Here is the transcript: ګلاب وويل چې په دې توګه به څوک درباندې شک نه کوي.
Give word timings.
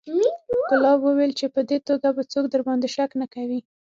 ګلاب 0.69 0.99
وويل 1.03 1.31
چې 1.39 1.45
په 1.55 1.61
دې 1.69 1.77
توګه 1.87 2.07
به 2.15 2.23
څوک 2.31 2.45
درباندې 2.49 2.87
شک 2.95 3.11
نه 3.21 3.27
کوي. 3.33 3.59